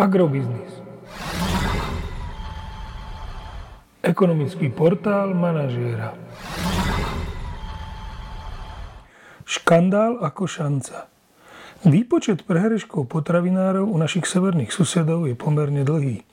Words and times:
Agrobiznis. 0.00 0.80
Ekonomický 4.00 4.72
portál 4.72 5.36
manažéra. 5.36 6.16
Škandál 9.44 10.24
ako 10.24 10.48
šanca. 10.48 11.04
Výpočet 11.84 12.48
prehreškov 12.48 13.12
potravinárov 13.12 13.84
u 13.84 14.00
našich 14.00 14.24
severných 14.24 14.72
susedov 14.72 15.28
je 15.28 15.36
pomerne 15.36 15.84
dlhý. 15.84 16.24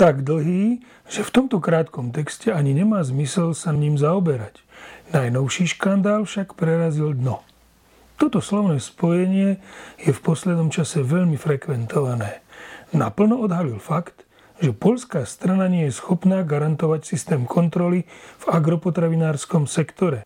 Tak 0.00 0.24
dlhý, 0.24 0.80
že 1.04 1.28
v 1.28 1.30
tomto 1.36 1.60
krátkom 1.60 2.08
texte 2.08 2.56
ani 2.56 2.72
nemá 2.72 3.04
zmysel 3.04 3.52
sa 3.52 3.76
ním 3.76 4.00
zaoberať. 4.00 4.64
Najnovší 5.12 5.76
škandál 5.76 6.24
však 6.24 6.56
prerazil 6.56 7.12
dno. 7.12 7.44
Toto 8.16 8.40
slovné 8.40 8.80
spojenie 8.80 9.60
je 10.00 10.08
v 10.08 10.20
poslednom 10.24 10.72
čase 10.72 11.04
veľmi 11.04 11.36
frekventované 11.36 12.43
naplno 12.94 13.42
odhalil 13.42 13.82
fakt, 13.82 14.24
že 14.62 14.70
polská 14.70 15.26
strana 15.26 15.66
nie 15.66 15.90
je 15.90 15.98
schopná 15.98 16.46
garantovať 16.46 17.04
systém 17.04 17.42
kontroly 17.42 18.06
v 18.38 18.44
agropotravinárskom 18.46 19.66
sektore. 19.66 20.22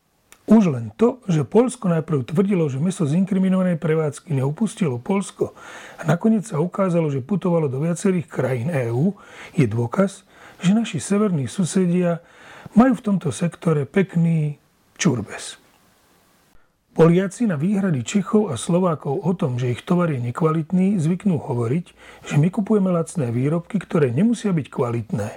Už 0.49 0.73
len 0.73 0.89
to, 0.97 1.21
že 1.29 1.45
Polsko 1.45 1.93
najprv 1.93 2.25
tvrdilo, 2.25 2.73
že 2.73 2.81
meso 2.81 3.05
z 3.05 3.21
inkriminovanej 3.21 3.77
prevádzky 3.77 4.33
neupustilo 4.33 4.97
Polsko 4.97 5.53
a 6.01 6.09
nakoniec 6.09 6.49
sa 6.49 6.57
ukázalo, 6.57 7.13
že 7.13 7.21
putovalo 7.21 7.69
do 7.69 7.85
viacerých 7.85 8.25
krajín 8.25 8.73
EÚ, 8.73 9.13
je 9.53 9.69
dôkaz, 9.69 10.25
že 10.65 10.73
naši 10.73 11.05
severní 11.05 11.53
susedia 11.53 12.25
majú 12.73 12.97
v 12.97 13.05
tomto 13.05 13.29
sektore 13.29 13.85
pekný 13.85 14.57
čurbes. 14.97 15.61
Poliaci 16.99 17.47
na 17.47 17.55
výhrady 17.55 18.03
Čechov 18.03 18.51
a 18.51 18.59
Slovákov 18.59 19.23
o 19.23 19.31
tom, 19.31 19.55
že 19.55 19.71
ich 19.71 19.87
tovar 19.87 20.11
je 20.11 20.19
nekvalitný, 20.19 20.99
zvyknú 20.99 21.39
hovoriť, 21.39 21.87
že 22.27 22.35
my 22.43 22.51
kupujeme 22.51 22.91
lacné 22.91 23.31
výrobky, 23.31 23.79
ktoré 23.79 24.11
nemusia 24.11 24.51
byť 24.51 24.67
kvalitné. 24.67 25.31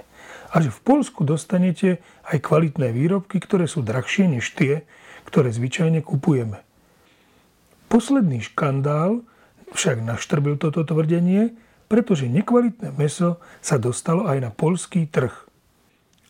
A 0.50 0.56
že 0.58 0.74
v 0.74 0.82
Polsku 0.82 1.22
dostanete 1.22 2.02
aj 2.26 2.42
kvalitné 2.42 2.90
výrobky, 2.90 3.38
ktoré 3.38 3.70
sú 3.70 3.86
drahšie 3.86 4.26
než 4.26 4.50
tie, 4.58 4.82
ktoré 5.22 5.54
zvyčajne 5.54 6.02
kupujeme. 6.02 6.66
Posledný 7.86 8.42
škandál 8.42 9.22
však 9.70 10.02
naštrbil 10.02 10.58
toto 10.58 10.82
tvrdenie, 10.82 11.54
pretože 11.86 12.26
nekvalitné 12.26 12.90
meso 12.98 13.38
sa 13.62 13.78
dostalo 13.78 14.26
aj 14.26 14.38
na 14.42 14.50
polský 14.50 15.06
trh. 15.06 15.46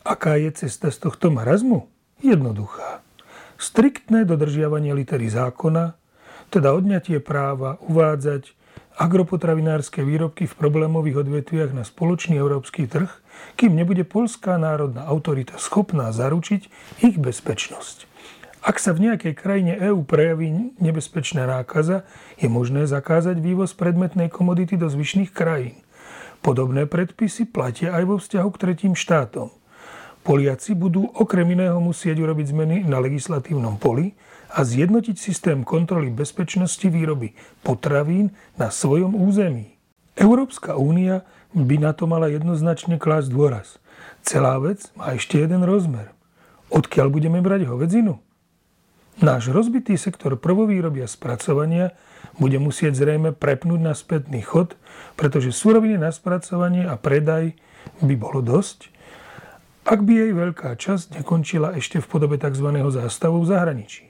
Aká 0.05 0.37
je 0.37 0.53
cesta 0.53 0.93
z 0.93 1.09
tohto 1.09 1.33
marazmu? 1.33 1.89
Jednoduchá 2.21 3.02
striktné 3.63 4.27
dodržiavanie 4.27 4.91
litery 4.91 5.31
zákona, 5.31 5.95
teda 6.51 6.75
odňatie 6.75 7.23
práva 7.23 7.79
uvádzať 7.79 8.51
agropotravinárske 8.99 10.05
výrobky 10.05 10.45
v 10.45 10.53
problémových 10.53 11.25
odvetviach 11.25 11.71
na 11.73 11.81
spoločný 11.81 12.37
európsky 12.37 12.85
trh, 12.85 13.09
kým 13.57 13.73
nebude 13.73 14.05
polská 14.05 14.59
národná 14.61 15.07
autorita 15.09 15.57
schopná 15.57 16.13
zaručiť 16.13 16.61
ich 17.01 17.17
bezpečnosť. 17.17 18.11
Ak 18.63 18.79
sa 18.79 18.95
v 18.95 19.11
nejakej 19.11 19.33
krajine 19.35 19.73
EÚ 19.75 20.07
prejaví 20.07 20.75
nebezpečná 20.79 21.43
nákaza, 21.43 22.07
je 22.39 22.47
možné 22.47 22.87
zakázať 22.87 23.43
vývoz 23.43 23.75
predmetnej 23.75 24.31
komodity 24.31 24.79
do 24.79 24.87
zvyšných 24.87 25.35
krajín. 25.35 25.83
Podobné 26.39 26.87
predpisy 26.87 27.47
platia 27.51 27.91
aj 27.91 28.03
vo 28.07 28.15
vzťahu 28.19 28.49
k 28.55 28.61
tretím 28.61 28.93
štátom. 28.95 29.51
Poliaci 30.23 30.71
budú 30.71 31.11
okrem 31.19 31.51
iného 31.51 31.75
musieť 31.83 32.23
urobiť 32.23 32.55
zmeny 32.55 32.77
na 32.87 33.03
legislatívnom 33.03 33.75
poli 33.75 34.15
a 34.55 34.63
zjednotiť 34.63 35.19
systém 35.19 35.67
kontroly 35.67 36.07
bezpečnosti 36.07 36.87
výroby 36.87 37.35
potravín 37.59 38.31
na 38.55 38.71
svojom 38.71 39.19
území. 39.19 39.75
Európska 40.15 40.79
únia 40.79 41.27
by 41.51 41.75
na 41.75 41.91
to 41.91 42.07
mala 42.07 42.31
jednoznačne 42.31 42.95
klásť 42.95 43.35
dôraz. 43.35 43.83
Celá 44.23 44.55
vec 44.63 44.87
má 44.95 45.11
ešte 45.11 45.43
jeden 45.43 45.67
rozmer. 45.67 46.15
Odkiaľ 46.71 47.11
budeme 47.11 47.43
brať 47.43 47.67
hovedzinu? 47.67 48.23
Náš 49.19 49.51
rozbitý 49.51 49.99
sektor 49.99 50.39
prvovýroby 50.39 51.03
a 51.03 51.11
spracovania 51.11 51.93
bude 52.39 52.57
musieť 52.57 52.97
zrejme 52.97 53.35
prepnúť 53.35 53.81
na 53.83 53.93
spätný 53.93 54.41
chod, 54.41 54.79
pretože 55.19 55.53
suroviny 55.53 55.99
na 55.99 56.09
spracovanie 56.09 56.87
a 56.87 56.95
predaj 56.97 57.53
by 57.99 58.15
bolo 58.17 58.39
dosť 58.39 58.92
ak 59.83 59.99
by 60.03 60.13
jej 60.15 60.31
veľká 60.31 60.79
časť 60.79 61.19
nekončila 61.19 61.75
ešte 61.75 61.99
v 61.99 62.07
podobe 62.07 62.39
tzv. 62.39 62.67
zástavu 62.87 63.43
v 63.43 63.49
zahraničí. 63.51 64.03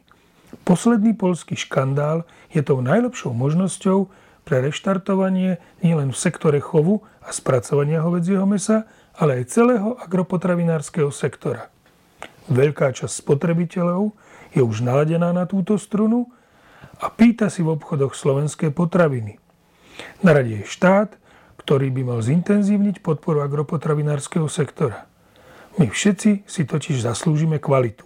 Posledný 0.62 1.18
polský 1.18 1.58
škandál 1.58 2.30
je 2.54 2.62
tou 2.62 2.78
najlepšou 2.78 3.34
možnosťou 3.34 4.06
pre 4.46 4.62
reštartovanie 4.62 5.58
nielen 5.82 6.14
v 6.14 6.18
sektore 6.18 6.62
chovu 6.62 7.02
a 7.26 7.34
spracovania 7.34 8.06
hovedzieho 8.06 8.46
mesa, 8.46 8.86
ale 9.18 9.42
aj 9.42 9.50
celého 9.50 9.98
agropotravinárskeho 9.98 11.10
sektora. 11.10 11.74
Veľká 12.54 12.94
časť 12.94 13.24
spotrebiteľov 13.24 14.14
je 14.54 14.62
už 14.62 14.86
naladená 14.86 15.34
na 15.34 15.50
túto 15.50 15.80
strunu 15.82 16.30
a 17.02 17.10
pýta 17.10 17.50
si 17.50 17.66
v 17.66 17.74
obchodoch 17.74 18.14
slovenské 18.14 18.70
potraviny. 18.70 19.42
Na 20.22 20.38
rade 20.38 20.62
je 20.62 20.66
štát, 20.68 21.18
ktorý 21.64 21.90
by 21.90 22.02
mal 22.14 22.20
zintenzívniť 22.20 23.00
podporu 23.00 23.42
agropotravinárskeho 23.42 24.46
sektora. 24.52 25.08
My 25.74 25.90
všetci 25.90 26.46
si 26.46 26.62
totiž 26.70 27.02
zaslúžime 27.02 27.58
kvalitu. 27.58 28.06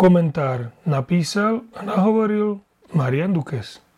Komentár 0.00 0.72
napísal 0.88 1.68
a 1.76 1.84
nahovoril 1.84 2.64
Marian 2.96 3.36
Dukes. 3.36 3.91